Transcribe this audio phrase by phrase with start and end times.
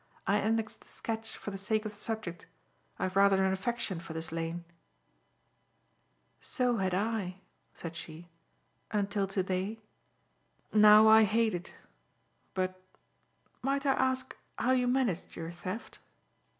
[0.25, 2.47] "I annexed the sketch for the sake of the subject.
[2.97, 4.63] I have rather an affection for this lane."
[6.39, 7.41] "So had I,"
[7.75, 8.27] said she,
[8.89, 9.77] "until to day.
[10.73, 11.75] Now, I hate it,
[12.55, 12.81] but,
[13.61, 15.99] might I ask how you managed your theft?"